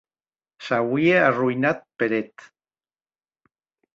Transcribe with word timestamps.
S’auie 0.67 1.17
arroïnat 1.27 1.81
per 1.99 2.09
eth. 2.21 2.43